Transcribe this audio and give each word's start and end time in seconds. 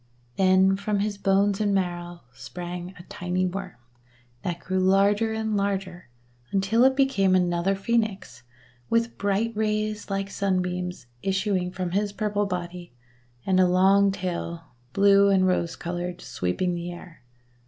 Then 0.35 0.77
from 0.77 1.01
his 1.01 1.19
bones 1.19 1.61
and 1.61 1.75
marrow 1.75 2.21
sprang 2.33 2.95
a 2.97 3.03
tiny 3.03 3.45
Worm, 3.45 3.75
that 4.41 4.57
grew 4.59 4.79
larger 4.79 5.31
and 5.31 5.55
larger 5.55 6.09
until 6.51 6.83
it 6.85 6.95
became 6.95 7.35
another 7.35 7.75
Phoenix, 7.75 8.41
with 8.89 9.19
bright 9.19 9.55
rays 9.55 10.09
like 10.09 10.31
sunbeams 10.31 11.05
issuing 11.21 11.69
from 11.71 11.91
his 11.91 12.13
purple 12.13 12.47
body, 12.47 12.93
and 13.45 13.59
a 13.59 13.67
long 13.67 14.11
tail, 14.11 14.63
blue 14.93 15.29
and 15.29 15.45
rose 15.47 15.75
coloured, 15.75 16.19
sweeping 16.19 16.73
the 16.73 16.91
air. 16.91 17.21